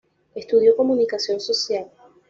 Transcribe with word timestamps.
Estudió 0.33 0.75
Comunicación 0.75 1.39
Social. 1.39 1.91